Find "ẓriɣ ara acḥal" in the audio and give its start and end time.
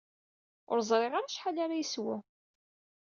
0.89-1.57